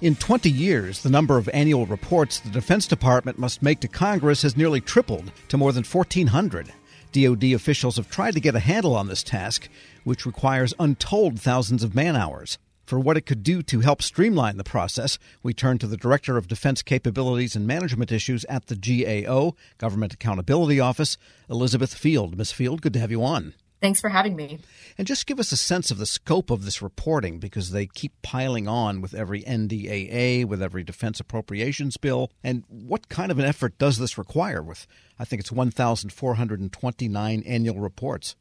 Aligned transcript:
In 0.00 0.16
20 0.16 0.50
years, 0.50 1.04
the 1.04 1.08
number 1.08 1.38
of 1.38 1.48
annual 1.50 1.86
reports 1.86 2.40
the 2.40 2.50
Defense 2.50 2.88
Department 2.88 3.38
must 3.38 3.62
make 3.62 3.78
to 3.78 3.86
Congress 3.86 4.42
has 4.42 4.56
nearly 4.56 4.80
tripled 4.80 5.30
to 5.46 5.56
more 5.56 5.70
than 5.70 5.84
1,400. 5.84 6.72
DoD 7.12 7.44
officials 7.52 7.94
have 7.94 8.10
tried 8.10 8.34
to 8.34 8.40
get 8.40 8.56
a 8.56 8.58
handle 8.58 8.96
on 8.96 9.06
this 9.06 9.22
task, 9.22 9.68
which 10.02 10.26
requires 10.26 10.74
untold 10.80 11.38
thousands 11.38 11.84
of 11.84 11.94
man 11.94 12.16
hours. 12.16 12.58
For 12.84 12.98
what 12.98 13.16
it 13.16 13.24
could 13.24 13.44
do 13.44 13.62
to 13.62 13.80
help 13.82 14.02
streamline 14.02 14.56
the 14.56 14.64
process, 14.64 15.16
we 15.44 15.54
turn 15.54 15.78
to 15.78 15.86
the 15.86 15.96
Director 15.96 16.36
of 16.36 16.48
Defense 16.48 16.82
Capabilities 16.82 17.54
and 17.54 17.64
Management 17.64 18.10
Issues 18.10 18.44
at 18.46 18.66
the 18.66 18.74
GAO, 18.74 19.54
Government 19.78 20.12
Accountability 20.12 20.80
Office, 20.80 21.16
Elizabeth 21.48 21.94
Field. 21.94 22.36
Ms. 22.36 22.50
Field, 22.50 22.82
good 22.82 22.94
to 22.94 22.98
have 22.98 23.12
you 23.12 23.22
on. 23.22 23.54
Thanks 23.84 24.00
for 24.00 24.08
having 24.08 24.34
me. 24.34 24.60
And 24.96 25.06
just 25.06 25.26
give 25.26 25.38
us 25.38 25.52
a 25.52 25.58
sense 25.58 25.90
of 25.90 25.98
the 25.98 26.06
scope 26.06 26.50
of 26.50 26.64
this 26.64 26.80
reporting 26.80 27.38
because 27.38 27.70
they 27.70 27.84
keep 27.84 28.14
piling 28.22 28.66
on 28.66 29.02
with 29.02 29.12
every 29.12 29.42
NDAA, 29.42 30.46
with 30.46 30.62
every 30.62 30.82
defense 30.82 31.20
appropriations 31.20 31.98
bill. 31.98 32.30
And 32.42 32.64
what 32.68 33.10
kind 33.10 33.30
of 33.30 33.38
an 33.38 33.44
effort 33.44 33.76
does 33.76 33.98
this 33.98 34.16
require 34.16 34.62
with, 34.62 34.86
I 35.18 35.26
think 35.26 35.40
it's 35.40 35.52
1,429 35.52 37.42
annual 37.42 37.78
reports? 37.78 38.36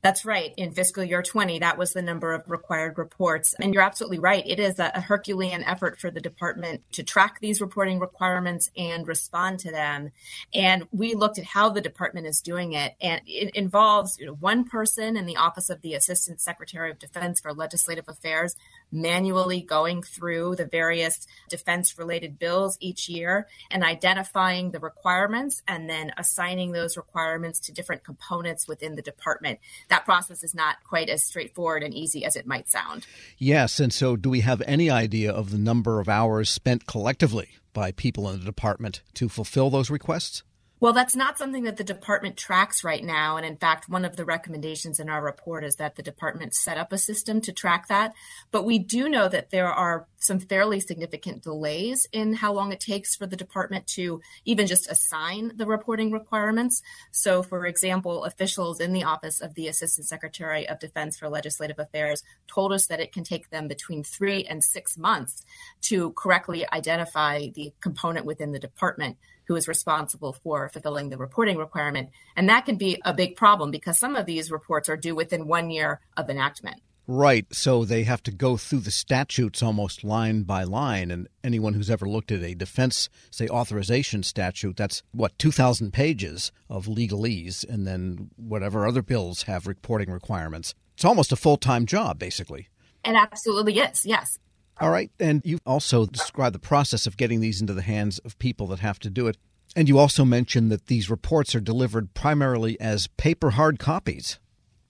That's 0.00 0.24
right. 0.24 0.54
In 0.56 0.72
fiscal 0.72 1.02
year 1.02 1.22
20, 1.22 1.58
that 1.58 1.76
was 1.76 1.92
the 1.92 2.02
number 2.02 2.32
of 2.32 2.48
required 2.48 2.98
reports. 2.98 3.54
And 3.60 3.74
you're 3.74 3.82
absolutely 3.82 4.20
right. 4.20 4.44
It 4.46 4.60
is 4.60 4.78
a 4.78 5.00
Herculean 5.00 5.64
effort 5.64 5.98
for 5.98 6.10
the 6.10 6.20
department 6.20 6.82
to 6.92 7.02
track 7.02 7.40
these 7.40 7.60
reporting 7.60 7.98
requirements 7.98 8.70
and 8.76 9.08
respond 9.08 9.58
to 9.60 9.72
them. 9.72 10.10
And 10.54 10.86
we 10.92 11.14
looked 11.14 11.38
at 11.38 11.44
how 11.44 11.70
the 11.70 11.80
department 11.80 12.26
is 12.26 12.40
doing 12.40 12.74
it. 12.74 12.94
And 13.00 13.20
it 13.26 13.54
involves 13.56 14.18
you 14.18 14.26
know, 14.26 14.34
one 14.34 14.64
person 14.64 15.16
in 15.16 15.26
the 15.26 15.36
Office 15.36 15.68
of 15.68 15.82
the 15.82 15.94
Assistant 15.94 16.40
Secretary 16.40 16.90
of 16.90 16.98
Defense 16.98 17.40
for 17.40 17.52
Legislative 17.52 18.08
Affairs 18.08 18.56
manually 18.90 19.60
going 19.60 20.02
through 20.02 20.56
the 20.56 20.64
various 20.64 21.26
defense 21.48 21.98
related 21.98 22.38
bills 22.38 22.76
each 22.80 23.08
year 23.08 23.46
and 23.70 23.84
identifying 23.84 24.70
the 24.70 24.80
requirements 24.80 25.62
and 25.66 25.88
then 25.88 26.12
assigning 26.16 26.72
those 26.72 26.96
requirements 26.96 27.60
to 27.60 27.72
different 27.72 28.04
components 28.04 28.66
within 28.66 28.94
the 28.94 29.02
department 29.02 29.58
that 29.88 30.04
process 30.04 30.42
is 30.42 30.54
not 30.54 30.76
quite 30.84 31.08
as 31.08 31.24
straightforward 31.24 31.82
and 31.82 31.94
easy 31.94 32.24
as 32.24 32.36
it 32.36 32.46
might 32.46 32.68
sound. 32.68 33.06
Yes. 33.36 33.80
And 33.80 33.92
so, 33.92 34.16
do 34.16 34.30
we 34.30 34.40
have 34.40 34.62
any 34.66 34.90
idea 34.90 35.32
of 35.32 35.50
the 35.50 35.58
number 35.58 36.00
of 36.00 36.08
hours 36.08 36.50
spent 36.50 36.86
collectively 36.86 37.50
by 37.72 37.92
people 37.92 38.28
in 38.30 38.40
the 38.40 38.46
department 38.46 39.02
to 39.14 39.28
fulfill 39.28 39.70
those 39.70 39.90
requests? 39.90 40.42
Well, 40.80 40.92
that's 40.92 41.16
not 41.16 41.38
something 41.38 41.64
that 41.64 41.76
the 41.76 41.82
department 41.82 42.36
tracks 42.36 42.84
right 42.84 43.02
now. 43.02 43.36
And 43.36 43.44
in 43.44 43.56
fact, 43.56 43.88
one 43.88 44.04
of 44.04 44.14
the 44.14 44.24
recommendations 44.24 45.00
in 45.00 45.08
our 45.08 45.20
report 45.20 45.64
is 45.64 45.76
that 45.76 45.96
the 45.96 46.04
department 46.04 46.54
set 46.54 46.78
up 46.78 46.92
a 46.92 46.98
system 46.98 47.40
to 47.42 47.52
track 47.52 47.88
that. 47.88 48.14
But 48.52 48.64
we 48.64 48.78
do 48.78 49.08
know 49.08 49.28
that 49.28 49.50
there 49.50 49.66
are 49.66 50.06
some 50.18 50.38
fairly 50.38 50.78
significant 50.78 51.42
delays 51.42 52.06
in 52.12 52.32
how 52.34 52.52
long 52.52 52.70
it 52.70 52.78
takes 52.78 53.16
for 53.16 53.26
the 53.26 53.36
department 53.36 53.88
to 53.88 54.20
even 54.44 54.68
just 54.68 54.88
assign 54.88 55.52
the 55.56 55.66
reporting 55.66 56.12
requirements. 56.12 56.80
So, 57.10 57.42
for 57.42 57.66
example, 57.66 58.24
officials 58.24 58.78
in 58.78 58.92
the 58.92 59.04
Office 59.04 59.40
of 59.40 59.54
the 59.54 59.66
Assistant 59.66 60.06
Secretary 60.06 60.68
of 60.68 60.78
Defense 60.78 61.18
for 61.18 61.28
Legislative 61.28 61.80
Affairs 61.80 62.22
told 62.46 62.72
us 62.72 62.86
that 62.86 63.00
it 63.00 63.10
can 63.10 63.24
take 63.24 63.50
them 63.50 63.66
between 63.66 64.04
three 64.04 64.44
and 64.44 64.62
six 64.62 64.96
months 64.96 65.42
to 65.82 66.12
correctly 66.12 66.64
identify 66.72 67.48
the 67.52 67.72
component 67.80 68.26
within 68.26 68.52
the 68.52 68.60
department 68.60 69.16
who 69.48 69.56
is 69.56 69.66
responsible 69.66 70.34
for 70.44 70.68
fulfilling 70.68 71.08
the 71.08 71.16
reporting 71.16 71.56
requirement. 71.56 72.10
And 72.36 72.48
that 72.48 72.66
can 72.66 72.76
be 72.76 73.00
a 73.04 73.14
big 73.14 73.34
problem 73.34 73.70
because 73.70 73.98
some 73.98 74.14
of 74.14 74.26
these 74.26 74.50
reports 74.50 74.88
are 74.88 74.96
due 74.96 75.14
within 75.14 75.48
one 75.48 75.70
year 75.70 76.00
of 76.16 76.30
enactment. 76.30 76.82
Right. 77.10 77.46
So 77.50 77.86
they 77.86 78.04
have 78.04 78.22
to 78.24 78.30
go 78.30 78.58
through 78.58 78.80
the 78.80 78.90
statutes 78.90 79.62
almost 79.62 80.04
line 80.04 80.42
by 80.42 80.64
line. 80.64 81.10
And 81.10 81.26
anyone 81.42 81.72
who's 81.72 81.88
ever 81.88 82.06
looked 82.06 82.30
at 82.30 82.42
a 82.42 82.54
defense, 82.54 83.08
say, 83.30 83.48
authorization 83.48 84.22
statute, 84.22 84.76
that's 84.76 85.02
what, 85.12 85.38
2,000 85.38 85.90
pages 85.90 86.52
of 86.68 86.84
legalese, 86.84 87.66
and 87.66 87.86
then 87.86 88.28
whatever 88.36 88.86
other 88.86 89.00
bills 89.00 89.44
have 89.44 89.66
reporting 89.66 90.10
requirements. 90.10 90.74
It's 90.94 91.04
almost 91.06 91.32
a 91.32 91.36
full 91.36 91.56
time 91.56 91.86
job, 91.86 92.18
basically. 92.18 92.68
It 93.06 93.14
absolutely 93.14 93.78
is, 93.78 94.04
yes. 94.04 94.38
All 94.80 94.90
right. 94.90 95.10
And 95.18 95.42
you 95.44 95.58
also 95.66 96.06
described 96.06 96.54
the 96.54 96.60
process 96.60 97.06
of 97.06 97.16
getting 97.16 97.40
these 97.40 97.60
into 97.60 97.74
the 97.74 97.82
hands 97.82 98.18
of 98.20 98.38
people 98.38 98.66
that 98.68 98.78
have 98.80 98.98
to 99.00 99.10
do 99.10 99.26
it. 99.26 99.36
And 99.76 99.88
you 99.88 99.98
also 99.98 100.24
mentioned 100.24 100.70
that 100.72 100.86
these 100.86 101.10
reports 101.10 101.54
are 101.54 101.60
delivered 101.60 102.14
primarily 102.14 102.80
as 102.80 103.06
paper 103.06 103.50
hard 103.50 103.78
copies. 103.78 104.38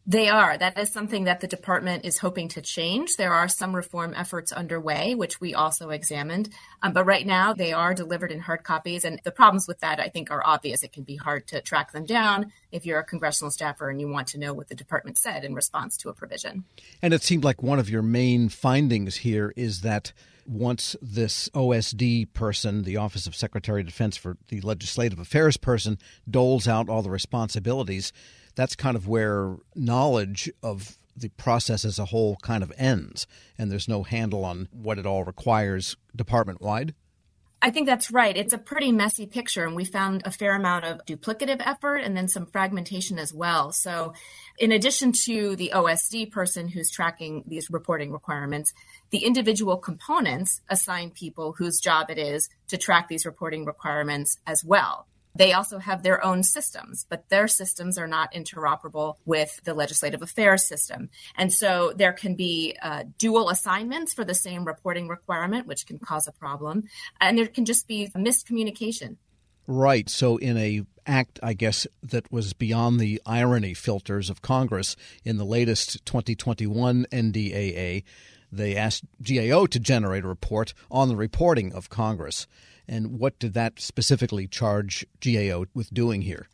They 0.08 0.30
are. 0.30 0.56
That 0.56 0.78
is 0.78 0.90
something 0.90 1.24
that 1.24 1.40
the 1.40 1.46
department 1.46 2.06
is 2.06 2.16
hoping 2.16 2.48
to 2.48 2.62
change. 2.62 3.16
There 3.18 3.34
are 3.34 3.46
some 3.46 3.76
reform 3.76 4.14
efforts 4.16 4.52
underway, 4.52 5.14
which 5.14 5.38
we 5.38 5.54
also 5.54 5.90
examined. 5.90 6.48
Um, 6.82 6.94
but 6.94 7.04
right 7.04 7.26
now, 7.26 7.52
they 7.52 7.74
are 7.74 7.92
delivered 7.92 8.32
in 8.32 8.40
hard 8.40 8.64
copies. 8.64 9.04
And 9.04 9.20
the 9.24 9.30
problems 9.30 9.68
with 9.68 9.80
that, 9.80 10.00
I 10.00 10.08
think, 10.08 10.30
are 10.30 10.42
obvious. 10.42 10.82
It 10.82 10.94
can 10.94 11.02
be 11.02 11.16
hard 11.16 11.46
to 11.48 11.60
track 11.60 11.92
them 11.92 12.06
down 12.06 12.52
if 12.72 12.86
you're 12.86 12.98
a 12.98 13.04
congressional 13.04 13.50
staffer 13.50 13.90
and 13.90 14.00
you 14.00 14.08
want 14.08 14.28
to 14.28 14.38
know 14.38 14.54
what 14.54 14.68
the 14.68 14.74
department 14.74 15.18
said 15.18 15.44
in 15.44 15.54
response 15.54 15.98
to 15.98 16.08
a 16.08 16.14
provision. 16.14 16.64
And 17.02 17.12
it 17.12 17.22
seemed 17.22 17.44
like 17.44 17.62
one 17.62 17.78
of 17.78 17.90
your 17.90 18.00
main 18.00 18.48
findings 18.48 19.16
here 19.16 19.52
is 19.56 19.82
that 19.82 20.14
once 20.46 20.96
this 21.02 21.50
OSD 21.50 22.32
person, 22.32 22.84
the 22.84 22.96
Office 22.96 23.26
of 23.26 23.36
Secretary 23.36 23.82
of 23.82 23.86
Defense 23.86 24.16
for 24.16 24.38
the 24.48 24.62
Legislative 24.62 25.18
Affairs 25.18 25.58
person, 25.58 25.98
doles 26.28 26.66
out 26.66 26.88
all 26.88 27.02
the 27.02 27.10
responsibilities, 27.10 28.10
that's 28.58 28.74
kind 28.74 28.96
of 28.96 29.06
where 29.06 29.54
knowledge 29.76 30.50
of 30.64 30.98
the 31.16 31.28
process 31.28 31.84
as 31.84 32.00
a 32.00 32.06
whole 32.06 32.36
kind 32.42 32.64
of 32.64 32.72
ends, 32.76 33.24
and 33.56 33.70
there's 33.70 33.86
no 33.86 34.02
handle 34.02 34.44
on 34.44 34.66
what 34.72 34.98
it 34.98 35.06
all 35.06 35.22
requires 35.22 35.96
department 36.14 36.60
wide? 36.60 36.92
I 37.62 37.70
think 37.70 37.86
that's 37.86 38.10
right. 38.10 38.36
It's 38.36 38.52
a 38.52 38.58
pretty 38.58 38.90
messy 38.90 39.26
picture, 39.26 39.64
and 39.64 39.76
we 39.76 39.84
found 39.84 40.22
a 40.24 40.32
fair 40.32 40.56
amount 40.56 40.86
of 40.86 41.06
duplicative 41.06 41.62
effort 41.64 41.98
and 41.98 42.16
then 42.16 42.26
some 42.26 42.46
fragmentation 42.46 43.16
as 43.16 43.32
well. 43.32 43.70
So, 43.70 44.12
in 44.58 44.72
addition 44.72 45.12
to 45.26 45.54
the 45.54 45.70
OSD 45.72 46.32
person 46.32 46.66
who's 46.66 46.90
tracking 46.90 47.44
these 47.46 47.70
reporting 47.70 48.10
requirements, 48.10 48.72
the 49.10 49.18
individual 49.18 49.76
components 49.76 50.62
assign 50.68 51.10
people 51.10 51.54
whose 51.58 51.78
job 51.78 52.10
it 52.10 52.18
is 52.18 52.48
to 52.68 52.76
track 52.76 53.06
these 53.08 53.24
reporting 53.24 53.64
requirements 53.64 54.36
as 54.48 54.64
well. 54.64 55.06
They 55.38 55.52
also 55.52 55.78
have 55.78 56.02
their 56.02 56.22
own 56.24 56.42
systems, 56.42 57.06
but 57.08 57.28
their 57.28 57.46
systems 57.46 57.96
are 57.96 58.08
not 58.08 58.32
interoperable 58.34 59.14
with 59.24 59.60
the 59.62 59.72
legislative 59.72 60.20
affairs 60.20 60.66
system. 60.66 61.10
And 61.36 61.52
so 61.52 61.92
there 61.96 62.12
can 62.12 62.34
be 62.34 62.76
uh, 62.82 63.04
dual 63.18 63.48
assignments 63.48 64.12
for 64.12 64.24
the 64.24 64.34
same 64.34 64.64
reporting 64.64 65.06
requirement, 65.06 65.68
which 65.68 65.86
can 65.86 66.00
cause 66.00 66.26
a 66.26 66.32
problem. 66.32 66.84
And 67.20 67.38
there 67.38 67.46
can 67.46 67.64
just 67.64 67.86
be 67.86 68.10
miscommunication. 68.16 69.16
Right. 69.68 70.08
So, 70.08 70.38
in 70.38 70.56
a 70.56 70.82
act, 71.06 71.38
I 71.42 71.52
guess, 71.52 71.86
that 72.02 72.32
was 72.32 72.54
beyond 72.54 72.98
the 72.98 73.20
irony 73.26 73.74
filters 73.74 74.30
of 74.30 74.42
Congress 74.42 74.96
in 75.24 75.36
the 75.36 75.44
latest 75.44 76.04
2021 76.06 77.06
NDAA, 77.12 78.02
they 78.50 78.74
asked 78.74 79.04
GAO 79.22 79.66
to 79.66 79.78
generate 79.78 80.24
a 80.24 80.28
report 80.28 80.72
on 80.90 81.08
the 81.08 81.16
reporting 81.16 81.72
of 81.74 81.90
Congress. 81.90 82.46
And 82.88 83.18
what 83.18 83.38
did 83.38 83.54
that 83.54 83.80
specifically 83.80 84.46
charge 84.46 85.06
GAO 85.20 85.66
with 85.74 85.92
doing 85.92 86.22
here? 86.22 86.46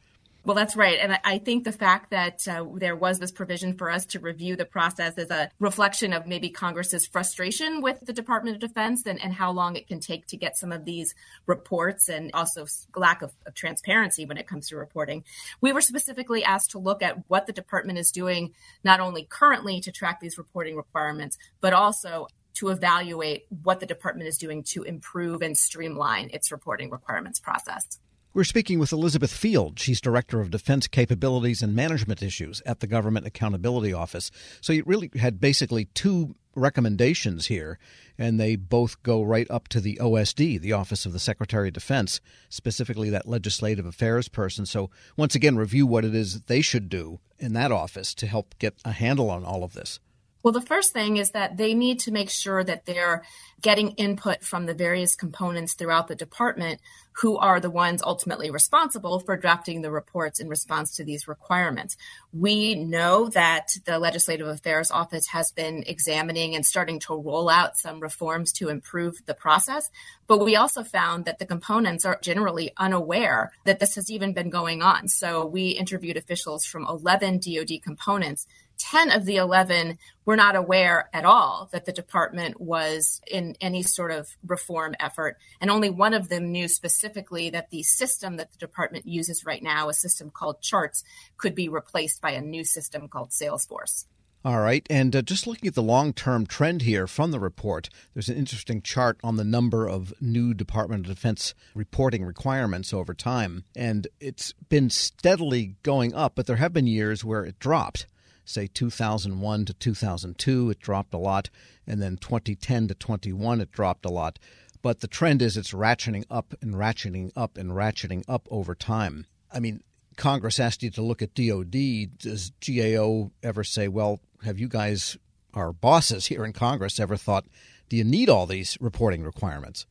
Well, 0.46 0.54
that's 0.54 0.76
right. 0.76 0.98
And 1.00 1.18
I 1.24 1.38
think 1.38 1.64
the 1.64 1.72
fact 1.72 2.10
that 2.10 2.46
uh, 2.46 2.66
there 2.74 2.94
was 2.94 3.18
this 3.18 3.32
provision 3.32 3.78
for 3.78 3.90
us 3.90 4.04
to 4.06 4.20
review 4.20 4.56
the 4.56 4.66
process 4.66 5.16
is 5.16 5.30
a 5.30 5.48
reflection 5.58 6.12
of 6.12 6.26
maybe 6.26 6.50
Congress's 6.50 7.06
frustration 7.06 7.80
with 7.80 8.00
the 8.00 8.12
Department 8.12 8.56
of 8.56 8.60
Defense 8.60 9.06
and, 9.06 9.18
and 9.22 9.32
how 9.32 9.52
long 9.52 9.74
it 9.74 9.88
can 9.88 10.00
take 10.00 10.26
to 10.26 10.36
get 10.36 10.58
some 10.58 10.70
of 10.70 10.84
these 10.84 11.14
reports 11.46 12.10
and 12.10 12.30
also 12.34 12.66
lack 12.94 13.22
of, 13.22 13.32
of 13.46 13.54
transparency 13.54 14.26
when 14.26 14.36
it 14.36 14.46
comes 14.46 14.68
to 14.68 14.76
reporting. 14.76 15.24
We 15.62 15.72
were 15.72 15.80
specifically 15.80 16.44
asked 16.44 16.72
to 16.72 16.78
look 16.78 17.02
at 17.02 17.24
what 17.28 17.46
the 17.46 17.52
department 17.54 17.98
is 17.98 18.10
doing, 18.10 18.52
not 18.84 19.00
only 19.00 19.24
currently 19.24 19.80
to 19.80 19.90
track 19.90 20.20
these 20.20 20.36
reporting 20.36 20.76
requirements, 20.76 21.38
but 21.62 21.72
also 21.72 22.26
to 22.54 22.68
evaluate 22.68 23.46
what 23.62 23.80
the 23.80 23.86
department 23.86 24.28
is 24.28 24.38
doing 24.38 24.62
to 24.62 24.82
improve 24.82 25.42
and 25.42 25.56
streamline 25.56 26.30
its 26.32 26.50
reporting 26.50 26.90
requirements 26.90 27.40
process. 27.40 27.98
We're 28.34 28.42
speaking 28.42 28.80
with 28.80 28.92
Elizabeth 28.92 29.32
Field. 29.32 29.78
She's 29.78 30.00
Director 30.00 30.40
of 30.40 30.50
Defense 30.50 30.88
Capabilities 30.88 31.62
and 31.62 31.72
Management 31.72 32.20
Issues 32.20 32.60
at 32.66 32.80
the 32.80 32.88
Government 32.88 33.26
Accountability 33.26 33.92
Office. 33.92 34.32
So 34.60 34.72
you 34.72 34.82
really 34.84 35.08
had 35.14 35.40
basically 35.40 35.84
two 35.94 36.34
recommendations 36.56 37.46
here, 37.46 37.78
and 38.18 38.40
they 38.40 38.56
both 38.56 39.00
go 39.04 39.22
right 39.22 39.48
up 39.50 39.68
to 39.68 39.80
the 39.80 39.98
OSD, 40.00 40.60
the 40.60 40.72
Office 40.72 41.06
of 41.06 41.12
the 41.12 41.20
Secretary 41.20 41.68
of 41.68 41.74
Defense, 41.74 42.20
specifically 42.48 43.08
that 43.10 43.28
legislative 43.28 43.86
affairs 43.86 44.26
person. 44.26 44.66
So 44.66 44.90
once 45.16 45.36
again, 45.36 45.56
review 45.56 45.86
what 45.86 46.04
it 46.04 46.14
is 46.14 46.34
that 46.34 46.48
they 46.48 46.60
should 46.60 46.88
do 46.88 47.20
in 47.38 47.52
that 47.52 47.70
office 47.70 48.14
to 48.14 48.26
help 48.26 48.58
get 48.58 48.74
a 48.84 48.90
handle 48.90 49.30
on 49.30 49.44
all 49.44 49.62
of 49.62 49.74
this. 49.74 50.00
Well, 50.44 50.52
the 50.52 50.60
first 50.60 50.92
thing 50.92 51.16
is 51.16 51.30
that 51.30 51.56
they 51.56 51.72
need 51.72 52.00
to 52.00 52.12
make 52.12 52.28
sure 52.28 52.62
that 52.62 52.84
they're 52.84 53.24
getting 53.62 53.92
input 53.92 54.44
from 54.44 54.66
the 54.66 54.74
various 54.74 55.16
components 55.16 55.72
throughout 55.72 56.06
the 56.06 56.14
department 56.14 56.82
who 57.12 57.38
are 57.38 57.60
the 57.60 57.70
ones 57.70 58.02
ultimately 58.02 58.50
responsible 58.50 59.20
for 59.20 59.38
drafting 59.38 59.80
the 59.80 59.90
reports 59.90 60.40
in 60.40 60.48
response 60.48 60.96
to 60.96 61.04
these 61.04 61.26
requirements. 61.26 61.96
We 62.34 62.74
know 62.74 63.30
that 63.30 63.68
the 63.86 63.98
Legislative 63.98 64.46
Affairs 64.46 64.90
Office 64.90 65.28
has 65.28 65.50
been 65.50 65.84
examining 65.86 66.54
and 66.54 66.66
starting 66.66 67.00
to 67.00 67.14
roll 67.14 67.48
out 67.48 67.78
some 67.78 68.00
reforms 68.00 68.52
to 68.54 68.68
improve 68.68 69.24
the 69.24 69.32
process, 69.34 69.90
but 70.26 70.44
we 70.44 70.56
also 70.56 70.84
found 70.84 71.24
that 71.24 71.38
the 71.38 71.46
components 71.46 72.04
are 72.04 72.18
generally 72.20 72.72
unaware 72.76 73.52
that 73.64 73.78
this 73.78 73.94
has 73.94 74.10
even 74.10 74.34
been 74.34 74.50
going 74.50 74.82
on. 74.82 75.08
So 75.08 75.46
we 75.46 75.68
interviewed 75.68 76.18
officials 76.18 76.66
from 76.66 76.84
11 76.86 77.38
DoD 77.38 77.80
components 77.82 78.46
10 78.78 79.10
of 79.10 79.24
the 79.24 79.36
11 79.36 79.98
were 80.24 80.36
not 80.36 80.56
aware 80.56 81.08
at 81.12 81.24
all 81.24 81.68
that 81.72 81.84
the 81.84 81.92
department 81.92 82.60
was 82.60 83.20
in 83.26 83.56
any 83.60 83.82
sort 83.82 84.10
of 84.10 84.28
reform 84.46 84.94
effort. 85.00 85.36
And 85.60 85.70
only 85.70 85.90
one 85.90 86.14
of 86.14 86.28
them 86.28 86.52
knew 86.52 86.68
specifically 86.68 87.50
that 87.50 87.70
the 87.70 87.82
system 87.82 88.36
that 88.36 88.52
the 88.52 88.58
department 88.58 89.06
uses 89.06 89.44
right 89.44 89.62
now, 89.62 89.88
a 89.88 89.94
system 89.94 90.30
called 90.30 90.60
Charts, 90.60 91.04
could 91.36 91.54
be 91.54 91.68
replaced 91.68 92.20
by 92.20 92.30
a 92.30 92.40
new 92.40 92.64
system 92.64 93.08
called 93.08 93.30
Salesforce. 93.30 94.06
All 94.44 94.60
right. 94.60 94.86
And 94.90 95.16
uh, 95.16 95.22
just 95.22 95.46
looking 95.46 95.68
at 95.68 95.74
the 95.74 95.82
long 95.82 96.12
term 96.12 96.44
trend 96.44 96.82
here 96.82 97.06
from 97.06 97.30
the 97.30 97.40
report, 97.40 97.88
there's 98.12 98.28
an 98.28 98.36
interesting 98.36 98.82
chart 98.82 99.18
on 99.24 99.36
the 99.36 99.44
number 99.44 99.88
of 99.88 100.12
new 100.20 100.52
Department 100.52 101.06
of 101.06 101.14
Defense 101.14 101.54
reporting 101.74 102.22
requirements 102.22 102.92
over 102.92 103.14
time. 103.14 103.64
And 103.74 104.06
it's 104.20 104.52
been 104.68 104.90
steadily 104.90 105.76
going 105.82 106.14
up, 106.14 106.34
but 106.34 106.46
there 106.46 106.56
have 106.56 106.74
been 106.74 106.86
years 106.86 107.24
where 107.24 107.42
it 107.42 107.58
dropped 107.58 108.06
say 108.44 108.66
2001 108.66 109.64
to 109.66 109.74
2002, 109.74 110.70
it 110.70 110.78
dropped 110.80 111.14
a 111.14 111.18
lot, 111.18 111.50
and 111.86 112.00
then 112.00 112.16
2010 112.16 112.88
to 112.88 112.94
21, 112.94 113.60
it 113.60 113.70
dropped 113.70 114.04
a 114.04 114.10
lot. 114.10 114.38
But 114.82 115.00
the 115.00 115.08
trend 115.08 115.40
is 115.40 115.56
it's 115.56 115.72
ratcheting 115.72 116.24
up 116.30 116.54
and 116.60 116.74
ratcheting 116.74 117.30
up 117.34 117.56
and 117.56 117.70
ratcheting 117.70 118.22
up 118.28 118.46
over 118.50 118.74
time. 118.74 119.26
I 119.50 119.60
mean, 119.60 119.82
Congress 120.16 120.60
asked 120.60 120.82
you 120.82 120.90
to 120.90 121.02
look 121.02 121.22
at 121.22 121.34
DOD. 121.34 122.18
Does 122.18 122.52
GAO 122.60 123.30
ever 123.42 123.64
say, 123.64 123.88
well, 123.88 124.20
have 124.44 124.58
you 124.58 124.68
guys, 124.68 125.16
our 125.54 125.72
bosses 125.72 126.26
here 126.26 126.44
in 126.44 126.52
Congress, 126.52 127.00
ever 127.00 127.16
thought, 127.16 127.46
do 127.88 127.96
you 127.96 128.04
need 128.04 128.28
all 128.28 128.46
these 128.46 128.76
reporting 128.80 129.24
requirements? 129.24 129.86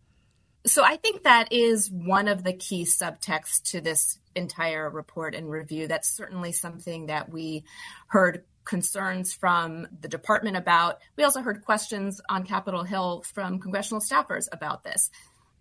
So 0.66 0.84
I 0.84 0.96
think 0.96 1.24
that 1.24 1.52
is 1.52 1.92
one 1.92 2.28
of 2.28 2.44
the 2.44 2.54
key 2.54 2.86
subtexts 2.86 3.72
to 3.72 3.82
this 3.82 4.18
entire 4.36 4.90
report 4.90 5.36
and 5.36 5.50
review. 5.50 5.88
That's 5.88 6.08
certainly 6.08 6.54
something 6.54 7.08
that 7.08 7.30
we 7.30 7.66
heard 8.08 8.46
concerns 8.64 9.34
from 9.34 9.88
the 10.00 10.08
department 10.08 10.56
about. 10.56 11.00
We 11.18 11.26
also 11.26 11.42
heard 11.42 11.66
questions 11.66 12.22
on 12.30 12.46
Capitol 12.46 12.84
Hill 12.84 13.24
from 13.34 13.60
congressional 13.60 14.02
staffers 14.02 14.48
about 14.54 14.84
this. 14.84 15.12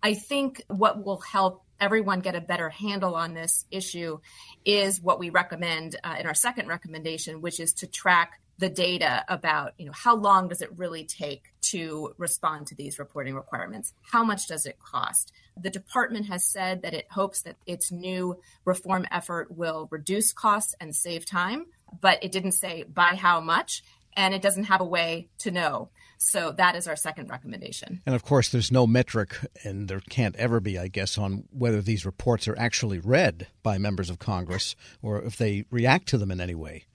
I 0.01 0.13
think 0.13 0.63
what 0.67 1.03
will 1.03 1.19
help 1.19 1.63
everyone 1.81 2.21
get 2.21 2.35
a 2.35 2.41
better 2.41 2.69
handle 2.69 3.15
on 3.15 3.33
this 3.33 3.65
issue 3.71 4.19
is 4.63 5.01
what 5.01 5.19
we 5.19 5.29
recommend 5.29 5.97
uh, 6.03 6.15
in 6.19 6.27
our 6.27 6.33
second 6.33 6.67
recommendation, 6.67 7.41
which 7.41 7.59
is 7.59 7.73
to 7.73 7.87
track 7.87 8.39
the 8.57 8.69
data 8.69 9.23
about 9.27 9.73
you 9.77 9.85
know 9.85 9.91
how 9.93 10.15
long 10.15 10.47
does 10.47 10.61
it 10.61 10.69
really 10.77 11.03
take 11.03 11.53
to 11.61 12.13
respond 12.17 12.67
to 12.67 12.75
these 12.75 12.99
reporting 12.99 13.35
requirements 13.35 13.93
how 14.11 14.23
much 14.23 14.47
does 14.47 14.65
it 14.65 14.77
cost 14.79 15.31
the 15.59 15.69
department 15.69 16.27
has 16.27 16.45
said 16.45 16.81
that 16.81 16.93
it 16.93 17.07
hopes 17.11 17.41
that 17.41 17.55
its 17.65 17.91
new 17.91 18.39
reform 18.65 19.05
effort 19.11 19.55
will 19.55 19.87
reduce 19.91 20.31
costs 20.33 20.75
and 20.79 20.95
save 20.95 21.25
time 21.25 21.65
but 22.01 22.23
it 22.23 22.31
didn't 22.31 22.53
say 22.53 22.83
by 22.83 23.15
how 23.15 23.39
much 23.39 23.83
and 24.15 24.33
it 24.33 24.41
doesn't 24.41 24.65
have 24.65 24.81
a 24.81 24.85
way 24.85 25.27
to 25.39 25.49
know 25.51 25.89
so 26.23 26.53
that 26.53 26.77
is 26.77 26.87
our 26.87 26.95
second 26.95 27.29
recommendation. 27.29 28.01
And 28.05 28.15
of 28.15 28.23
course, 28.23 28.47
there's 28.47 28.71
no 28.71 28.87
metric, 28.87 29.35
and 29.65 29.89
there 29.89 29.99
can't 30.09 30.37
ever 30.37 30.61
be, 30.61 30.79
I 30.79 30.87
guess, 30.87 31.17
on 31.17 31.43
whether 31.51 31.81
these 31.81 32.05
reports 32.05 32.47
are 32.47 32.57
actually 32.57 32.99
read 32.99 33.47
by 33.61 33.77
members 33.77 34.09
of 34.09 34.19
Congress 34.19 34.77
or 35.01 35.21
if 35.21 35.35
they 35.35 35.65
react 35.69 36.07
to 36.09 36.17
them 36.17 36.31
in 36.31 36.39
any 36.39 36.55
way. 36.55 36.85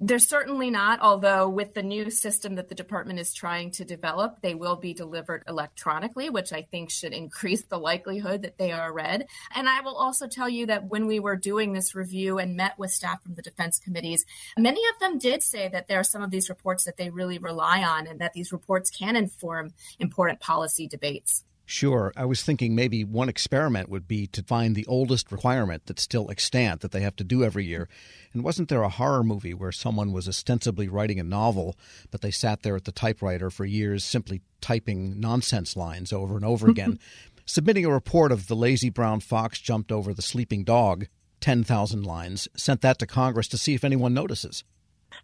They're 0.00 0.18
certainly 0.18 0.70
not, 0.70 1.00
although 1.00 1.48
with 1.48 1.74
the 1.74 1.82
new 1.82 2.10
system 2.10 2.56
that 2.56 2.68
the 2.68 2.74
department 2.74 3.20
is 3.20 3.32
trying 3.32 3.70
to 3.72 3.84
develop, 3.84 4.40
they 4.40 4.54
will 4.54 4.76
be 4.76 4.94
delivered 4.94 5.44
electronically, 5.46 6.28
which 6.30 6.52
I 6.52 6.62
think 6.62 6.90
should 6.90 7.12
increase 7.12 7.62
the 7.62 7.78
likelihood 7.78 8.42
that 8.42 8.58
they 8.58 8.72
are 8.72 8.92
read. 8.92 9.26
And 9.54 9.68
I 9.68 9.80
will 9.82 9.94
also 9.94 10.26
tell 10.26 10.48
you 10.48 10.66
that 10.66 10.86
when 10.86 11.06
we 11.06 11.20
were 11.20 11.36
doing 11.36 11.72
this 11.72 11.94
review 11.94 12.38
and 12.38 12.56
met 12.56 12.78
with 12.78 12.90
staff 12.90 13.22
from 13.22 13.34
the 13.34 13.42
defense 13.42 13.78
committees, 13.78 14.24
many 14.58 14.80
of 14.88 14.98
them 14.98 15.18
did 15.18 15.42
say 15.42 15.68
that 15.68 15.88
there 15.88 16.00
are 16.00 16.04
some 16.04 16.22
of 16.22 16.30
these 16.30 16.48
reports 16.48 16.84
that 16.84 16.96
they 16.96 17.10
really 17.10 17.38
rely 17.38 17.82
on 17.82 18.06
and 18.06 18.18
that 18.20 18.32
these 18.32 18.52
reports 18.52 18.90
can 18.90 19.14
inform 19.14 19.72
important 20.00 20.40
policy 20.40 20.88
debates. 20.88 21.44
Sure. 21.64 22.12
I 22.16 22.24
was 22.24 22.42
thinking 22.42 22.74
maybe 22.74 23.04
one 23.04 23.28
experiment 23.28 23.88
would 23.88 24.08
be 24.08 24.26
to 24.28 24.42
find 24.42 24.74
the 24.74 24.86
oldest 24.86 25.30
requirement 25.30 25.84
that's 25.86 26.02
still 26.02 26.30
extant 26.30 26.80
that 26.80 26.90
they 26.90 27.00
have 27.00 27.16
to 27.16 27.24
do 27.24 27.44
every 27.44 27.64
year. 27.64 27.88
And 28.32 28.42
wasn't 28.42 28.68
there 28.68 28.82
a 28.82 28.88
horror 28.88 29.22
movie 29.22 29.54
where 29.54 29.72
someone 29.72 30.12
was 30.12 30.28
ostensibly 30.28 30.88
writing 30.88 31.20
a 31.20 31.24
novel, 31.24 31.76
but 32.10 32.20
they 32.20 32.30
sat 32.30 32.62
there 32.62 32.76
at 32.76 32.84
the 32.84 32.92
typewriter 32.92 33.48
for 33.48 33.64
years 33.64 34.04
simply 34.04 34.42
typing 34.60 35.20
nonsense 35.20 35.76
lines 35.76 36.12
over 36.12 36.36
and 36.36 36.44
over 36.44 36.68
again? 36.68 36.98
Submitting 37.46 37.84
a 37.84 37.90
report 37.90 38.32
of 38.32 38.48
the 38.48 38.56
lazy 38.56 38.90
brown 38.90 39.20
fox 39.20 39.60
jumped 39.60 39.90
over 39.90 40.12
the 40.14 40.22
sleeping 40.22 40.64
dog, 40.64 41.06
10,000 41.40 42.02
lines, 42.04 42.48
sent 42.56 42.80
that 42.82 42.98
to 42.98 43.06
Congress 43.06 43.48
to 43.48 43.58
see 43.58 43.74
if 43.74 43.84
anyone 43.84 44.14
notices. 44.14 44.64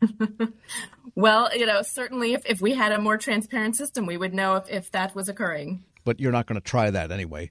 well, 1.15 1.49
you 1.57 1.65
know, 1.65 1.81
certainly 1.83 2.33
if, 2.35 2.43
if 2.45 2.61
we 2.61 2.75
had 2.75 2.93
a 2.93 3.01
more 3.01 3.17
transparent 3.17 3.77
system, 3.77 4.07
we 4.07 4.17
would 4.17 4.35
know 4.35 4.57
if, 4.57 4.69
if 4.69 4.91
that 4.93 5.15
was 5.15 5.29
occurring 5.29 5.85
but 6.09 6.19
you're 6.21 6.33
not 6.33 6.47
going 6.47 6.59
to 6.59 6.67
try 6.67 6.91
that 6.91 7.13
anyway. 7.13 7.51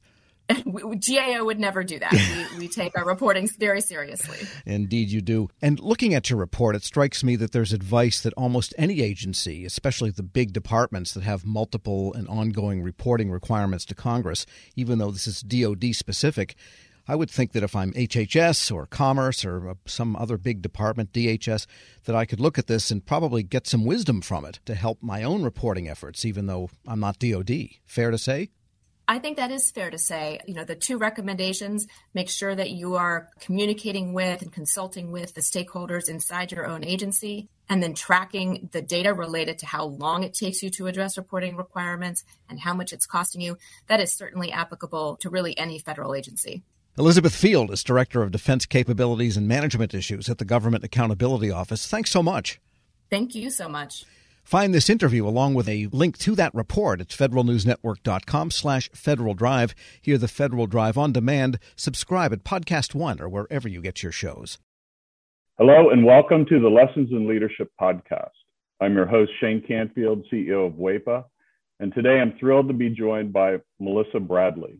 GAO 0.49 1.43
would 1.43 1.59
never 1.59 1.83
do 1.83 1.99
that. 1.99 2.47
we, 2.53 2.57
we, 2.57 2.67
take 2.67 2.97
our 2.97 3.05
reporting 3.05 3.47
very 3.59 3.81
seriously. 3.81 4.47
Indeed, 4.65 5.09
you 5.09 5.21
do. 5.21 5.49
And 5.61 5.79
looking 5.79 6.15
at 6.15 6.31
your 6.31 6.39
report, 6.39 6.75
it 6.75 6.83
strikes 6.83 7.23
me 7.23 7.35
that 7.35 7.51
there's 7.51 7.71
advice 7.71 8.19
that 8.21 8.33
almost 8.33 8.73
any 8.75 9.01
agency, 9.01 9.63
especially 9.63 10.09
the 10.09 10.23
big 10.23 10.53
departments 10.53 11.13
that 11.13 11.23
have 11.23 11.45
multiple 11.45 12.15
and 12.15 12.27
ongoing 12.29 12.81
reporting 12.81 13.29
requirements 13.29 13.85
to 13.85 13.93
Congress, 13.93 14.47
even 14.75 14.97
though 14.97 15.11
this 15.11 15.27
is 15.27 15.41
DoD 15.41 15.93
specific, 15.93 16.55
I 17.07 17.15
would 17.15 17.29
think 17.29 17.53
that 17.53 17.63
if 17.63 17.75
I'm 17.75 17.93
HHS 17.93 18.73
or 18.73 18.85
Commerce 18.85 19.45
or 19.45 19.69
uh, 19.69 19.73
some 19.85 20.15
other 20.15 20.37
big 20.37 20.61
department, 20.61 21.13
DHS, 21.13 21.65
that 22.03 22.15
I 22.15 22.25
could 22.25 22.41
look 22.41 22.57
at 22.57 22.67
this 22.67 22.91
and 22.91 23.05
probably 23.05 23.43
get 23.43 23.65
some 23.65 23.85
wisdom 23.85 24.21
from 24.21 24.43
it 24.43 24.59
to 24.65 24.75
help 24.75 25.01
my 25.01 25.23
own 25.23 25.43
reporting 25.43 25.87
efforts, 25.87 26.25
even 26.25 26.47
though 26.47 26.69
I'm 26.85 26.99
not 26.99 27.19
DOD. 27.19 27.69
Fair 27.85 28.11
to 28.11 28.17
say? 28.17 28.49
I 29.09 29.19
think 29.19 29.37
that 29.37 29.51
is 29.51 29.71
fair 29.71 29.89
to 29.89 29.97
say. 29.97 30.39
You 30.45 30.53
know, 30.53 30.65
the 30.65 30.75
two 30.75 30.97
recommendations 30.97 31.87
make 32.13 32.29
sure 32.29 32.53
that 32.53 32.71
you 32.71 32.95
are 32.95 33.29
communicating 33.39 34.11
with 34.11 34.41
and 34.41 34.51
consulting 34.51 35.11
with 35.11 35.33
the 35.33 35.39
stakeholders 35.39 36.09
inside 36.09 36.51
your 36.51 36.67
own 36.67 36.83
agency, 36.83 37.47
and 37.69 37.81
then 37.81 37.93
tracking 37.93 38.67
the 38.73 38.81
data 38.81 39.13
related 39.13 39.59
to 39.59 39.65
how 39.65 39.85
long 39.85 40.23
it 40.23 40.33
takes 40.33 40.61
you 40.61 40.69
to 40.71 40.87
address 40.87 41.17
reporting 41.17 41.55
requirements 41.55 42.25
and 42.49 42.59
how 42.59 42.73
much 42.73 42.91
it's 42.91 43.05
costing 43.05 43.39
you. 43.39 43.57
That 43.87 44.01
is 44.01 44.11
certainly 44.11 44.51
applicable 44.51 45.17
to 45.21 45.29
really 45.29 45.57
any 45.57 45.79
federal 45.79 46.13
agency. 46.13 46.63
Elizabeth 46.99 47.35
Field 47.35 47.69
is 47.69 47.83
Director 47.83 48.23
of 48.23 48.31
Defense 48.31 48.65
Capabilities 48.65 49.37
and 49.37 49.47
Management 49.47 49.93
Issues 49.93 50.29
at 50.29 50.39
the 50.39 50.45
Government 50.45 50.83
Accountability 50.83 51.51
Office. 51.51 51.85
Thanks 51.85 52.09
so 52.09 52.23
much. 52.23 52.59
Thank 53.11 53.35
you 53.35 53.51
so 53.51 53.69
much. 53.69 54.03
Find 54.43 54.73
this 54.73 54.89
interview 54.89 55.27
along 55.27 55.53
with 55.53 55.69
a 55.69 55.85
link 55.91 56.17
to 56.17 56.33
that 56.33 56.55
report 56.55 56.99
at 56.99 57.09
federalnewsnetwork.com 57.09 58.49
slash 58.49 58.89
Federal 58.95 59.35
Drive. 59.35 59.75
Hear 60.01 60.17
the 60.17 60.27
Federal 60.27 60.65
Drive 60.65 60.97
on 60.97 61.11
demand. 61.11 61.59
Subscribe 61.75 62.33
at 62.33 62.43
Podcast 62.43 62.95
One 62.95 63.21
or 63.21 63.29
wherever 63.29 63.69
you 63.69 63.79
get 63.79 64.01
your 64.01 64.11
shows. 64.11 64.57
Hello 65.59 65.91
and 65.91 66.03
welcome 66.03 66.47
to 66.47 66.59
the 66.59 66.67
Lessons 66.67 67.09
in 67.11 67.27
Leadership 67.27 67.71
podcast. 67.79 68.31
I'm 68.81 68.95
your 68.95 69.05
host, 69.05 69.31
Shane 69.39 69.61
Canfield, 69.61 70.25
CEO 70.33 70.65
of 70.65 70.73
WEPA, 70.73 71.25
and 71.79 71.93
today 71.93 72.19
I'm 72.19 72.35
thrilled 72.39 72.69
to 72.69 72.73
be 72.73 72.89
joined 72.89 73.31
by 73.31 73.57
Melissa 73.79 74.19
Bradley 74.19 74.79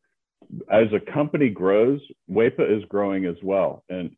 as 0.71 0.87
a 0.93 1.11
company 1.11 1.49
grows, 1.49 1.99
WEPA 2.29 2.77
is 2.77 2.83
growing 2.89 3.25
as 3.25 3.35
well. 3.43 3.83
And 3.89 4.15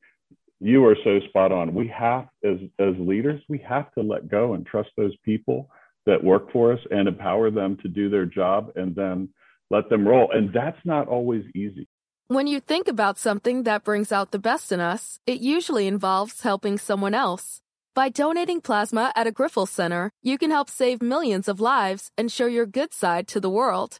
you 0.59 0.85
are 0.85 0.95
so 1.03 1.19
spot 1.27 1.51
on. 1.51 1.73
We 1.73 1.87
have, 1.89 2.27
as, 2.43 2.57
as 2.79 2.95
leaders, 2.97 3.41
we 3.49 3.59
have 3.59 3.93
to 3.93 4.01
let 4.01 4.29
go 4.29 4.53
and 4.53 4.65
trust 4.65 4.89
those 4.97 5.15
people 5.23 5.69
that 6.05 6.23
work 6.23 6.51
for 6.51 6.73
us 6.73 6.79
and 6.91 7.07
empower 7.07 7.51
them 7.51 7.77
to 7.81 7.87
do 7.87 8.09
their 8.09 8.25
job 8.25 8.71
and 8.75 8.95
then 8.95 9.29
let 9.69 9.89
them 9.89 10.07
roll. 10.07 10.31
And 10.31 10.53
that's 10.53 10.79
not 10.85 11.07
always 11.07 11.43
easy. 11.55 11.87
When 12.27 12.47
you 12.47 12.59
think 12.59 12.87
about 12.87 13.19
something 13.19 13.63
that 13.63 13.83
brings 13.83 14.11
out 14.11 14.31
the 14.31 14.39
best 14.39 14.71
in 14.71 14.79
us, 14.79 15.19
it 15.27 15.41
usually 15.41 15.87
involves 15.87 16.41
helping 16.41 16.77
someone 16.77 17.13
else. 17.13 17.59
By 17.93 18.09
donating 18.09 18.61
plasma 18.61 19.11
at 19.15 19.27
a 19.27 19.31
Grifols 19.31 19.67
Center, 19.67 20.09
you 20.21 20.37
can 20.37 20.49
help 20.49 20.69
save 20.69 21.01
millions 21.01 21.47
of 21.47 21.59
lives 21.59 22.09
and 22.17 22.31
show 22.31 22.47
your 22.47 22.65
good 22.65 22.93
side 22.93 23.27
to 23.27 23.39
the 23.39 23.51
world. 23.51 23.99